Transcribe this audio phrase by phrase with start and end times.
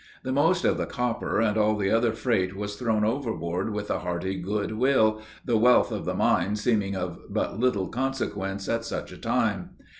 [0.23, 3.99] The most of the copper and all the other freight was thrown overboard with a
[3.99, 9.11] hearty good will the wealth of the mine seeming of but little consequence at such
[9.11, 9.75] a time.